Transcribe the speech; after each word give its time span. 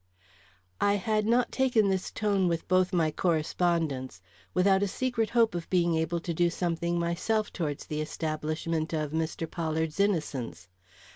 I 0.81 0.95
had 0.95 1.27
not 1.27 1.51
taken 1.51 1.87
this 1.89 2.09
tone 2.09 2.47
with 2.47 2.67
both 2.67 2.91
my 2.91 3.11
correspondents 3.11 4.19
without 4.51 4.81
a 4.81 4.87
secret 4.87 5.29
hope 5.29 5.53
of 5.53 5.69
being 5.69 5.93
able 5.93 6.19
to 6.21 6.33
do 6.33 6.49
something 6.49 6.97
myself 6.97 7.53
towards 7.53 7.85
the 7.85 8.01
establishment 8.01 8.93
of 8.93 9.11
Mr. 9.11 9.47
Pollard's 9.47 9.99
innocence. 9.99 10.67